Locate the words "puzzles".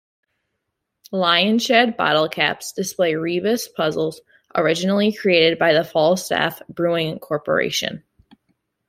3.67-4.19